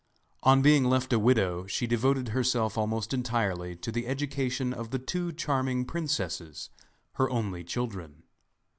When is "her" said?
7.17-7.29